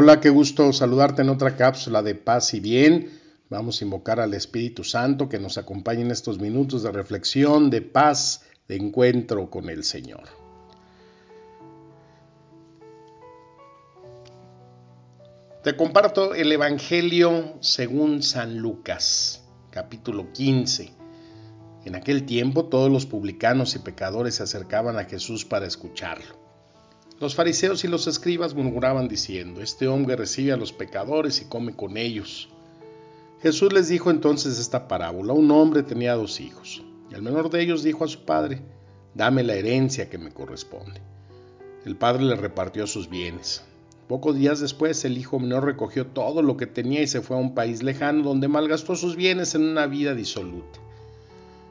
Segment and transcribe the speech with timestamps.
[0.00, 3.18] Hola, qué gusto saludarte en otra cápsula de paz y bien.
[3.50, 7.82] Vamos a invocar al Espíritu Santo que nos acompañe en estos minutos de reflexión, de
[7.82, 10.22] paz, de encuentro con el Señor.
[15.64, 20.92] Te comparto el Evangelio según San Lucas, capítulo 15.
[21.86, 26.47] En aquel tiempo todos los publicanos y pecadores se acercaban a Jesús para escucharlo.
[27.20, 31.74] Los fariseos y los escribas murmuraban diciendo, Este hombre recibe a los pecadores y come
[31.74, 32.48] con ellos.
[33.42, 35.32] Jesús les dijo entonces esta parábola.
[35.32, 36.84] Un hombre tenía dos hijos.
[37.10, 38.62] El menor de ellos dijo a su padre,
[39.14, 41.00] Dame la herencia que me corresponde.
[41.84, 43.64] El padre le repartió sus bienes.
[44.06, 47.40] Pocos días después el hijo menor recogió todo lo que tenía y se fue a
[47.40, 50.78] un país lejano donde malgastó sus bienes en una vida disoluta.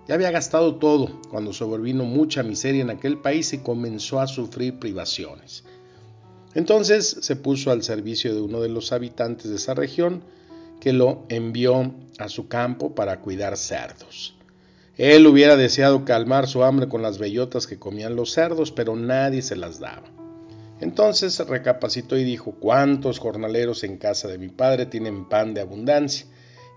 [0.07, 4.79] Ya había gastado todo cuando sobrevino mucha miseria en aquel país y comenzó a sufrir
[4.79, 5.63] privaciones.
[6.53, 10.23] Entonces se puso al servicio de uno de los habitantes de esa región
[10.79, 14.35] que lo envió a su campo para cuidar cerdos.
[14.95, 19.41] Él hubiera deseado calmar su hambre con las bellotas que comían los cerdos, pero nadie
[19.41, 20.07] se las daba.
[20.79, 26.27] Entonces recapacitó y dijo, ¿cuántos jornaleros en casa de mi padre tienen pan de abundancia?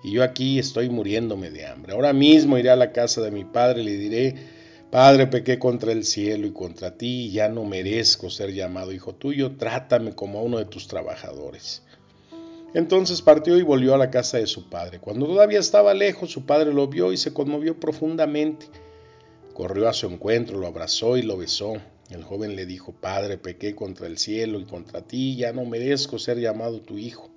[0.02, 1.92] Y yo aquí estoy muriéndome de hambre.
[1.92, 4.34] Ahora mismo iré a la casa de mi padre y le diré,
[4.90, 9.14] Padre, pequé contra el cielo y contra ti, y ya no merezco ser llamado hijo
[9.14, 11.82] tuyo, trátame como a uno de tus trabajadores.
[12.74, 14.98] Entonces partió y volvió a la casa de su padre.
[14.98, 18.66] Cuando todavía estaba lejos, su padre lo vio y se conmovió profundamente.
[19.54, 21.74] Corrió a su encuentro, lo abrazó y lo besó.
[22.10, 26.18] El joven le dijo, Padre, pequé contra el cielo y contra ti, ya no merezco
[26.18, 27.29] ser llamado tu hijo.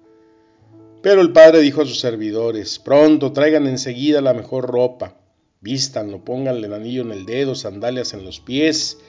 [1.04, 5.18] Pero el padre dijo a sus servidores, Pronto traigan enseguida la mejor ropa,
[5.60, 9.00] vístanlo, pónganle el anillo en el dedo, sandalias en los pies,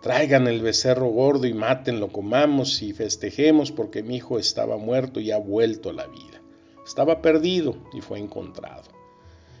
[0.00, 5.32] traigan el becerro gordo y mátenlo, comamos y festejemos porque mi hijo estaba muerto y
[5.32, 6.40] ha vuelto a la vida.
[6.86, 8.92] Estaba perdido y fue encontrado.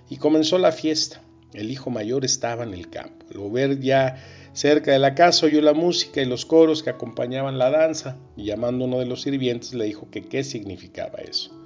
[0.08, 1.22] Y comenzó la fiesta.
[1.54, 3.26] El hijo mayor estaba en el campo.
[3.34, 7.58] Al ver ya cerca de la casa oyó la música y los coros que acompañaban
[7.58, 11.63] la danza, y llamando a uno de los sirvientes le dijo que qué significaba eso.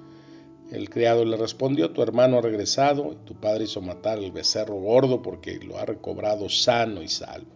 [0.70, 4.74] El criado le respondió, tu hermano ha regresado y tu padre hizo matar al becerro
[4.74, 7.52] gordo porque lo ha recobrado sano y salvo.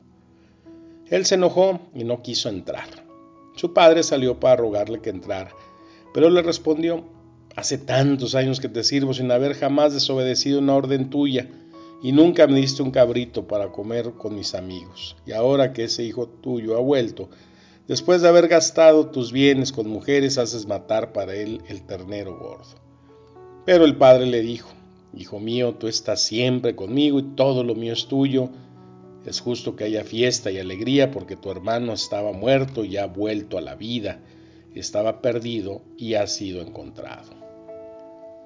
[1.10, 2.88] Él se enojó y no quiso entrar.
[3.54, 5.54] Su padre salió para rogarle que entrara,
[6.14, 7.04] pero le respondió,
[7.54, 11.50] hace tantos años que te sirvo sin haber jamás desobedecido una orden tuya
[12.02, 15.16] y nunca me diste un cabrito para comer con mis amigos.
[15.26, 17.28] Y ahora que ese hijo tuyo ha vuelto,
[17.86, 22.81] después de haber gastado tus bienes con mujeres, haces matar para él el ternero gordo.
[23.64, 24.70] Pero el padre le dijo,
[25.14, 28.48] Hijo mío, tú estás siempre conmigo y todo lo mío es tuyo.
[29.26, 33.58] Es justo que haya fiesta y alegría porque tu hermano estaba muerto y ha vuelto
[33.58, 34.18] a la vida,
[34.74, 37.30] estaba perdido y ha sido encontrado.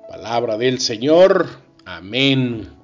[0.08, 1.46] Palabra del Señor.
[1.84, 2.76] Amén.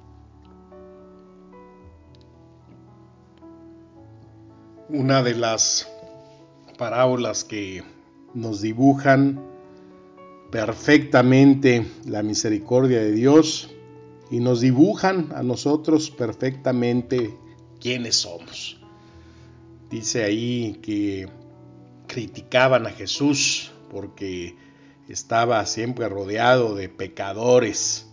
[4.93, 5.89] una de las
[6.77, 7.83] parábolas que
[8.35, 9.41] nos dibujan
[10.53, 13.71] perfectamente la misericordia de Dios
[14.29, 17.35] y nos dibujan a nosotros perfectamente
[17.81, 18.79] quiénes somos.
[19.89, 21.27] Dice ahí que
[22.05, 24.55] criticaban a Jesús porque
[25.09, 28.05] estaba siempre rodeado de pecadores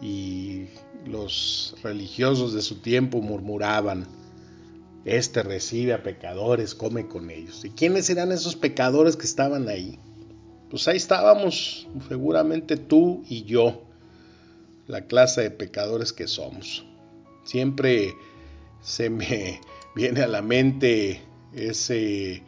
[0.00, 0.66] y
[1.04, 4.06] los religiosos de su tiempo murmuraban
[5.04, 7.64] este recibe a pecadores, come con ellos.
[7.64, 9.98] ¿Y quiénes eran esos pecadores que estaban ahí?
[10.70, 13.82] Pues ahí estábamos, seguramente tú y yo,
[14.86, 16.84] la clase de pecadores que somos.
[17.44, 18.14] Siempre
[18.80, 19.60] se me
[19.94, 21.22] viene a la mente
[21.52, 22.42] ese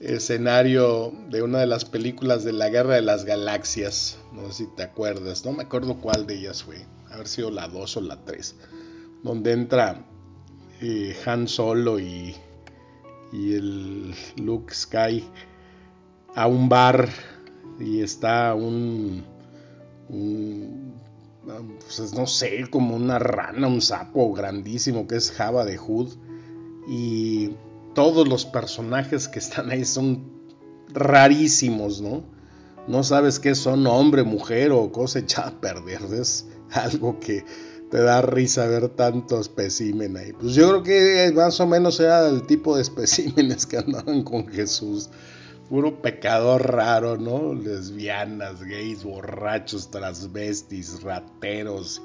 [0.00, 4.18] escenario de una de las películas de la Guerra de las Galaxias.
[4.32, 7.68] No sé si te acuerdas, no me acuerdo cuál de ellas fue, haber sido la
[7.68, 8.54] 2 o la 3,
[9.22, 10.04] donde entra
[11.24, 12.34] han Solo y,
[13.32, 15.24] el Luke Sky
[16.36, 17.08] a un bar
[17.80, 19.24] y está un,
[21.80, 26.10] pues no sé, como una rana, un sapo grandísimo que es Java de Hood
[26.88, 27.56] y
[27.94, 30.30] todos los personajes que están ahí son
[30.90, 32.22] rarísimos, ¿no?
[32.86, 36.02] No sabes qué son, hombre, mujer o cosa echada a perder.
[36.12, 37.44] Es algo que
[37.90, 40.32] te da risa ver tantos especímenes ahí.
[40.34, 44.46] Pues yo creo que más o menos era el tipo de especímenes que andaban con
[44.46, 45.08] Jesús.
[45.68, 47.52] Puro pecador raro, ¿no?
[47.54, 52.00] Lesbianas, gays, borrachos, transvestis, rateros,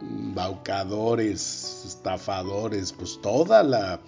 [0.00, 4.00] baucadores, estafadores, pues toda la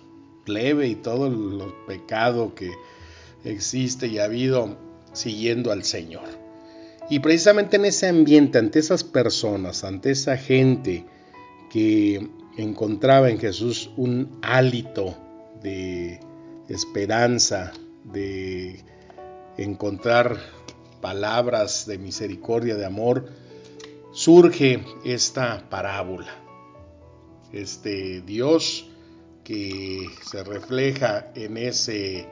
[0.45, 2.73] plebe y todo el pecado que
[3.45, 4.77] existe y ha habido
[5.13, 6.29] siguiendo al Señor.
[7.11, 11.05] Y precisamente en ese ambiente, ante esas personas, ante esa gente
[11.71, 15.15] que encontraba en Jesús un hálito
[15.63, 16.21] de
[16.69, 17.73] esperanza,
[18.05, 18.85] de
[19.57, 20.39] encontrar
[21.01, 23.29] palabras de misericordia, de amor,
[24.13, 26.33] surge esta parábola.
[27.53, 28.87] Este Dios
[29.45, 32.27] que se refleja en ese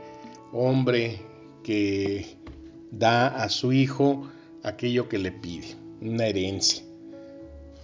[0.52, 1.20] hombre
[1.62, 2.36] que
[2.90, 4.28] da a su hijo
[4.62, 6.84] aquello que le pide, una herencia.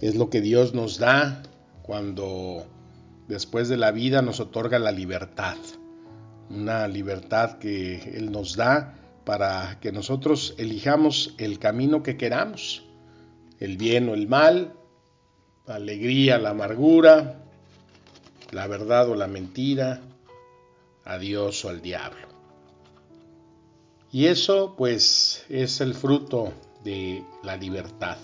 [0.01, 1.43] Es lo que Dios nos da
[1.83, 2.65] cuando
[3.27, 5.57] después de la vida nos otorga la libertad,
[6.49, 8.95] una libertad que Él nos da
[9.25, 12.83] para que nosotros elijamos el camino que queramos,
[13.59, 14.73] el bien o el mal,
[15.65, 17.43] la alegría, la amargura,
[18.51, 20.01] la verdad o la mentira,
[21.03, 22.27] a Dios o al diablo.
[24.11, 26.53] Y eso pues es el fruto
[26.83, 28.17] de la libertad,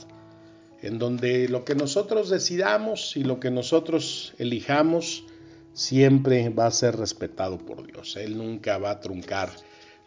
[0.82, 5.26] en donde lo que nosotros decidamos y lo que nosotros elijamos
[5.74, 8.16] siempre va a ser respetado por Dios.
[8.16, 9.50] Él nunca va a truncar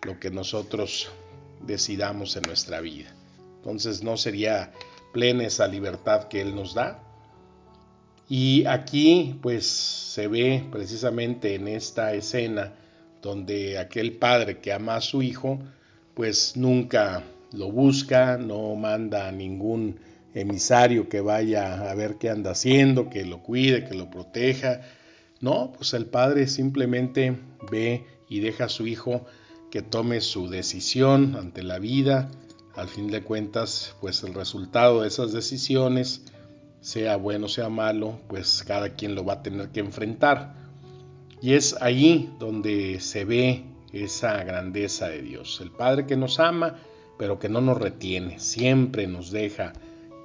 [0.02, 1.08] lo que nosotros
[1.60, 3.14] decidamos en nuestra vida.
[3.56, 4.72] Entonces no sería
[5.12, 7.02] plena esa libertad que Él nos da.
[8.28, 12.74] Y aquí pues se ve precisamente en esta escena
[13.22, 15.58] donde aquel padre que ama a su hijo
[16.14, 20.00] pues nunca lo busca, no manda a ningún
[20.34, 24.80] emisario que vaya a ver qué anda haciendo, que lo cuide, que lo proteja.
[25.40, 27.38] No, pues el padre simplemente
[27.70, 29.24] ve y deja a su hijo
[29.70, 32.30] que tome su decisión ante la vida.
[32.74, 36.22] Al fin de cuentas, pues el resultado de esas decisiones,
[36.80, 40.54] sea bueno, sea malo, pues cada quien lo va a tener que enfrentar.
[41.42, 45.60] Y es ahí donde se ve esa grandeza de Dios.
[45.60, 46.76] El Padre que nos ama,
[47.18, 49.72] pero que no nos retiene, siempre nos deja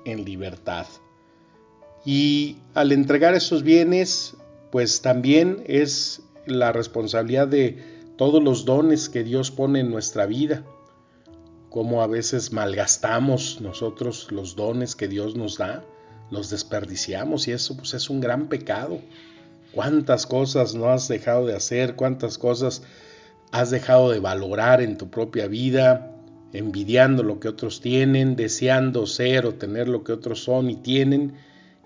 [0.05, 0.87] en libertad.
[2.05, 4.35] Y al entregar esos bienes,
[4.71, 7.77] pues también es la responsabilidad de
[8.17, 10.63] todos los dones que Dios pone en nuestra vida,
[11.69, 15.83] como a veces malgastamos nosotros los dones que Dios nos da,
[16.29, 18.99] los desperdiciamos y eso pues es un gran pecado.
[19.73, 21.95] ¿Cuántas cosas no has dejado de hacer?
[21.95, 22.83] ¿Cuántas cosas
[23.51, 26.11] has dejado de valorar en tu propia vida?
[26.53, 31.33] envidiando lo que otros tienen, deseando ser o tener lo que otros son y tienen,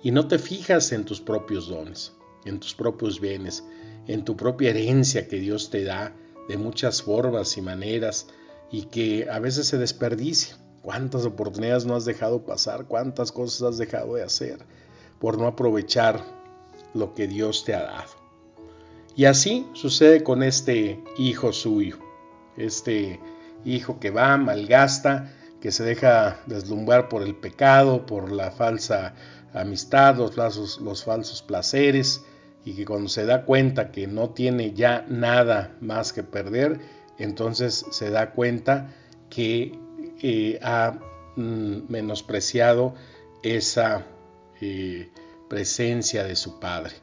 [0.04, 2.14] y no te fijas en tus propios dones,
[2.46, 3.64] en tus propios bienes,
[4.08, 6.14] en tu propia herencia que Dios te da
[6.48, 8.28] de muchas formas y maneras
[8.72, 10.58] y que a veces se desperdicia.
[10.82, 12.86] ¿Cuántas oportunidades no has dejado pasar?
[12.86, 14.60] ¿Cuántas cosas has dejado de hacer
[15.20, 16.24] por no aprovechar
[16.94, 18.12] lo que Dios te ha dado?
[19.16, 21.98] Y así sucede con este hijo suyo,
[22.58, 23.20] este
[23.64, 29.16] hijo que va, malgasta, que se deja deslumbrar por el pecado, por la falsa
[29.54, 32.24] amistad, los, los falsos placeres,
[32.66, 36.80] y que cuando se da cuenta que no tiene ya nada más que perder,
[37.20, 38.94] entonces se da cuenta
[39.30, 39.78] que
[40.22, 41.00] eh, ha
[41.36, 42.96] mm, menospreciado
[43.44, 44.04] esa
[44.60, 45.10] eh,
[45.48, 46.96] presencia de su Padre.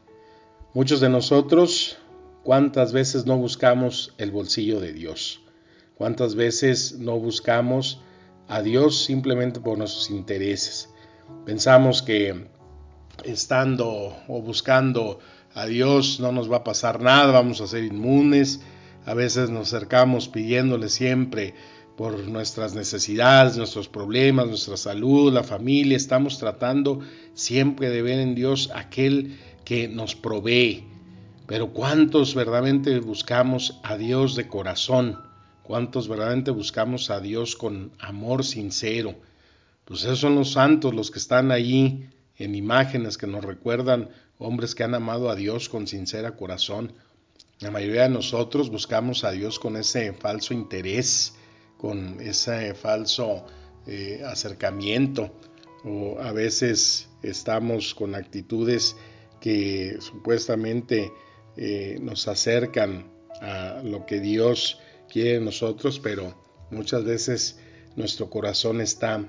[0.75, 1.99] Muchos de nosotros,
[2.43, 5.43] ¿cuántas veces no buscamos el bolsillo de Dios?
[5.95, 8.01] ¿Cuántas veces no buscamos
[8.49, 10.89] a Dios simplemente por nuestros intereses?
[11.45, 12.49] Pensamos que
[13.25, 15.21] estando o buscando
[15.55, 18.61] a Dios no nos va a pasar nada, vamos a ser inmunes.
[19.05, 21.55] A veces nos acercamos pidiéndole siempre
[21.97, 25.97] por nuestras necesidades, nuestros problemas, nuestra salud, la familia.
[25.97, 27.01] Estamos tratando
[27.35, 30.85] siempre de ver en Dios aquel que nos provee.
[31.47, 35.19] Pero ¿cuántos verdaderamente buscamos a Dios de corazón?
[35.63, 39.17] ¿Cuántos verdaderamente buscamos a Dios con amor sincero?
[39.85, 44.09] Pues esos son los santos, los que están ahí en imágenes que nos recuerdan
[44.43, 46.93] hombres que han amado a Dios con sincera corazón.
[47.61, 51.35] La mayoría de nosotros buscamos a Dios con ese falso interés,
[51.79, 53.47] con ese falso
[53.87, 55.33] eh, acercamiento,
[55.85, 58.97] o a veces estamos con actitudes
[59.41, 61.13] que supuestamente
[61.57, 66.35] eh, nos acercan a lo que Dios quiere de nosotros, pero
[66.71, 67.59] muchas veces
[67.97, 69.25] nuestro corazón está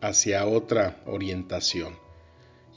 [0.00, 2.07] hacia otra orientación.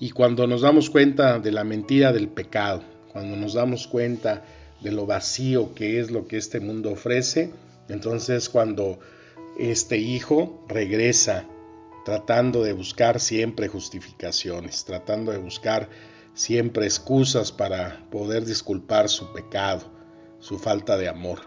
[0.02, 2.82] Y cuando nos damos cuenta de la mentira del pecado,
[3.14, 4.44] cuando nos damos cuenta
[4.82, 7.52] de lo vacío que es lo que este mundo ofrece,
[7.88, 8.98] entonces cuando
[9.60, 11.46] este hijo regresa
[12.04, 15.88] tratando de buscar siempre justificaciones, tratando de buscar
[16.34, 20.02] siempre excusas para poder disculpar su pecado.
[20.40, 21.42] su falta de amor.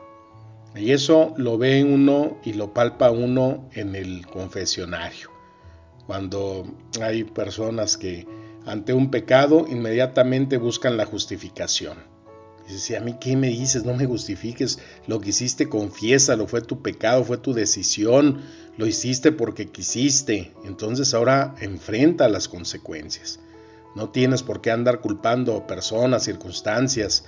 [0.77, 5.33] Y eso lo ve uno y lo palpa uno en el confesionario.
[6.07, 6.65] Cuando
[7.03, 8.25] hay personas que
[8.67, 11.99] ante un pecado inmediatamente buscan la justificación.
[12.67, 16.63] Dice, si a mí qué me dices, no me justifiques, lo que hiciste confiésalo, fue
[16.63, 18.41] tu pecado, fue tu decisión,
[18.79, 23.39] lo hiciste porque quisiste, entonces ahora enfrenta las consecuencias.
[23.95, 27.25] No tienes por qué andar culpando personas, circunstancias,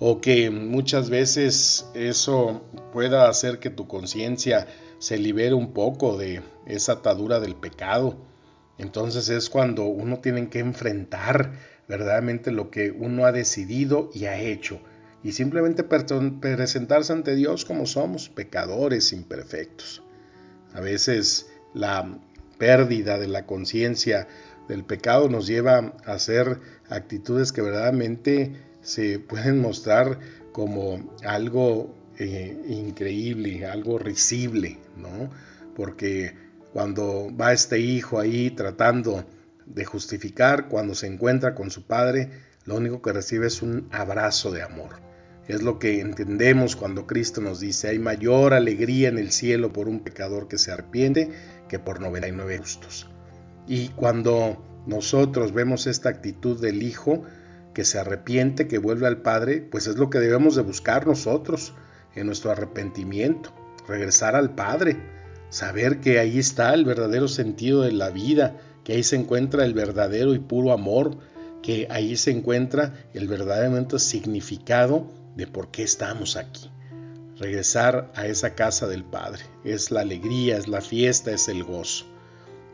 [0.00, 4.66] o que muchas veces eso pueda hacer que tu conciencia
[4.98, 8.16] se libere un poco de esa atadura del pecado.
[8.78, 11.52] Entonces es cuando uno tiene que enfrentar
[11.88, 14.80] verdaderamente lo que uno ha decidido y ha hecho.
[15.24, 20.02] Y simplemente presentarse ante Dios como somos, pecadores imperfectos.
[20.72, 22.18] A veces la
[22.58, 24.28] pérdida de la conciencia
[24.68, 30.20] del pecado nos lleva a hacer actitudes que verdaderamente se pueden mostrar
[30.52, 35.30] como algo eh, increíble, algo risible, ¿no?
[35.74, 36.34] Porque
[36.72, 39.24] cuando va este hijo ahí tratando
[39.66, 42.30] de justificar, cuando se encuentra con su padre,
[42.64, 45.00] lo único que recibe es un abrazo de amor.
[45.46, 49.88] Es lo que entendemos cuando Cristo nos dice, hay mayor alegría en el cielo por
[49.88, 51.30] un pecador que se arrepiente
[51.68, 53.08] que por 99 justos.
[53.66, 57.22] Y cuando nosotros vemos esta actitud del Hijo
[57.72, 61.74] que se arrepiente, que vuelve al Padre, pues es lo que debemos de buscar nosotros
[62.14, 63.52] en nuestro arrepentimiento,
[63.86, 64.96] regresar al Padre,
[65.50, 69.74] saber que ahí está el verdadero sentido de la vida, que ahí se encuentra el
[69.74, 71.18] verdadero y puro amor,
[71.62, 76.70] que ahí se encuentra el verdadero significado de por qué estamos aquí.
[77.38, 82.06] Regresar a esa casa del Padre es la alegría, es la fiesta, es el gozo.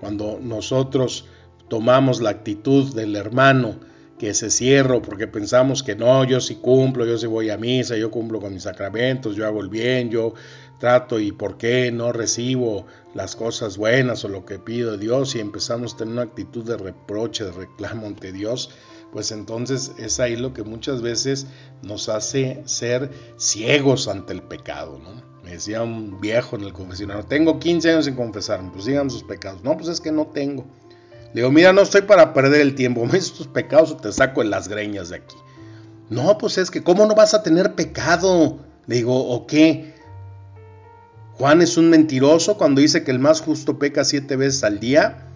[0.01, 1.27] Cuando nosotros
[1.69, 3.81] tomamos la actitud del hermano
[4.25, 7.95] que se cierra porque pensamos que no, yo sí cumplo, yo sí voy a misa,
[7.99, 10.33] yo cumplo con mis sacramentos, yo hago el bien, yo
[10.79, 15.41] trato y por qué no recibo las cosas buenas o lo que pido Dios y
[15.41, 18.71] empezamos a tener una actitud de reproche, de reclamo ante Dios,
[19.13, 21.47] pues entonces es ahí lo que muchas veces
[21.83, 25.23] nos hace ser ciegos ante el pecado, ¿no?
[25.45, 29.23] Me decía un viejo en el confesionario, tengo 15 años sin confesarme, pues sigan sus
[29.23, 29.63] pecados.
[29.63, 30.65] No, pues es que no tengo.
[31.35, 34.51] Digo, mira, no estoy para perder el tiempo, me tus pecados o te saco en
[34.51, 35.37] las greñas de aquí.
[36.09, 38.59] No, pues es que, ¿cómo no vas a tener pecado?
[38.87, 39.95] Digo, ¿o qué?
[41.33, 45.27] Juan es un mentiroso cuando dice que el más justo peca siete veces al día.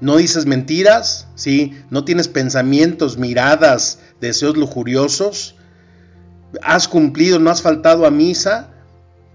[0.00, 1.78] No dices mentiras, ¿sí?
[1.90, 5.54] No tienes pensamientos, miradas, deseos lujuriosos.
[6.62, 8.70] Has cumplido, no has faltado a misa.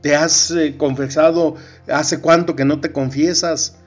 [0.02, 1.56] Te has eh, confesado,
[1.88, 3.78] hace cuánto que no te confiesas.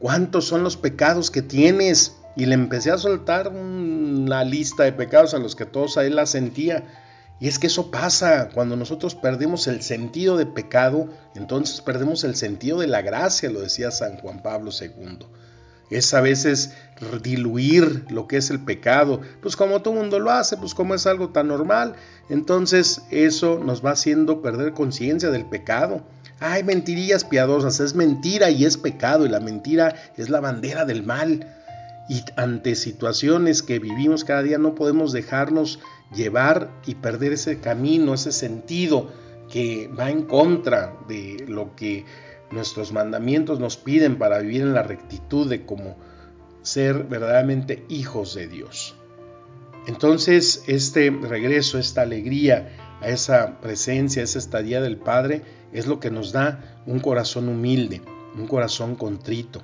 [0.00, 2.16] ¿Cuántos son los pecados que tienes?
[2.36, 6.26] Y le empecé a soltar una lista de pecados a los que todos ahí la
[6.26, 6.84] sentía.
[7.38, 12.34] Y es que eso pasa, cuando nosotros perdemos el sentido de pecado, entonces perdemos el
[12.34, 15.26] sentido de la gracia, lo decía San Juan Pablo II
[15.90, 16.72] es a veces
[17.22, 21.06] diluir lo que es el pecado, pues como todo mundo lo hace, pues como es
[21.06, 21.96] algo tan normal,
[22.28, 26.02] entonces eso nos va haciendo perder conciencia del pecado.
[26.40, 31.02] Hay mentirillas piadosas, es mentira y es pecado, y la mentira es la bandera del
[31.02, 31.46] mal.
[32.08, 35.78] Y ante situaciones que vivimos cada día no podemos dejarnos
[36.14, 39.12] llevar y perder ese camino, ese sentido
[39.50, 42.04] que va en contra de lo que
[42.50, 45.96] nuestros mandamientos nos piden para vivir en la rectitud de como
[46.62, 48.96] ser verdaderamente hijos de Dios.
[49.86, 55.42] Entonces, este regreso, esta alegría a esa presencia, a esa estadía del Padre,
[55.72, 58.02] es lo que nos da un corazón humilde,
[58.36, 59.62] un corazón contrito.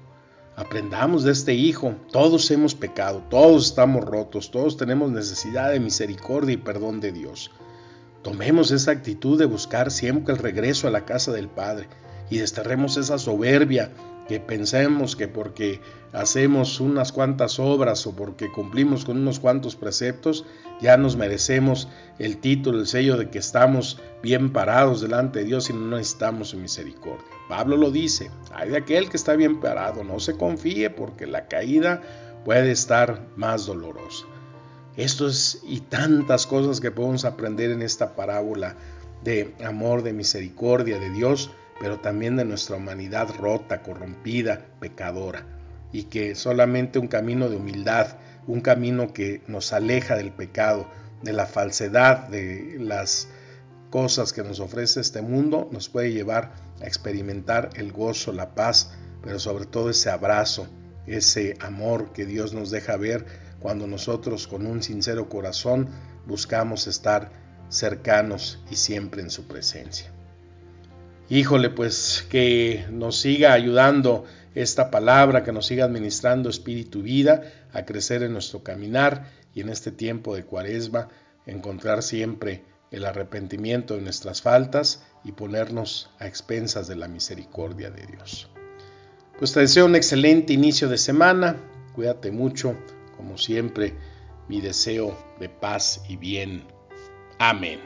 [0.57, 6.55] Aprendamos de este Hijo, todos hemos pecado, todos estamos rotos, todos tenemos necesidad de misericordia
[6.55, 7.51] y perdón de Dios.
[8.23, 11.89] Tomemos esa actitud de buscar siempre el regreso a la casa del Padre
[12.31, 13.93] y desterremos esa soberbia
[14.29, 15.81] que pensemos que porque
[16.13, 20.45] hacemos unas cuantas obras o porque cumplimos con unos cuantos preceptos,
[20.81, 25.71] ya nos merecemos el título, el sello de que estamos bien parados delante de Dios
[25.71, 27.27] y no necesitamos su misericordia.
[27.49, 31.47] Pablo lo dice, hay de aquel que está bien parado, no se confíe porque la
[31.47, 32.03] caída
[32.45, 34.27] puede estar más dolorosa.
[34.97, 38.77] Esto es y tantas cosas que podemos aprender en esta parábola
[39.23, 45.45] de amor, de misericordia de Dios pero también de nuestra humanidad rota, corrompida, pecadora,
[45.93, 48.17] y que solamente un camino de humildad,
[48.47, 50.89] un camino que nos aleja del pecado,
[51.23, 53.29] de la falsedad, de las
[53.91, 58.93] cosas que nos ofrece este mundo, nos puede llevar a experimentar el gozo, la paz,
[59.23, 60.69] pero sobre todo ese abrazo,
[61.07, 63.25] ese amor que Dios nos deja ver
[63.61, 65.89] cuando nosotros con un sincero corazón
[66.27, 67.31] buscamos estar
[67.69, 70.16] cercanos y siempre en su presencia.
[71.29, 77.43] Híjole, pues que nos siga ayudando esta palabra, que nos siga administrando espíritu y vida
[77.73, 81.09] a crecer en nuestro caminar y en este tiempo de cuaresma
[81.45, 88.07] encontrar siempre el arrepentimiento de nuestras faltas y ponernos a expensas de la misericordia de
[88.07, 88.49] Dios.
[89.39, 91.57] Pues te deseo un excelente inicio de semana,
[91.95, 92.77] cuídate mucho,
[93.17, 93.95] como siempre,
[94.49, 96.65] mi deseo de paz y bien.
[97.39, 97.81] Amén.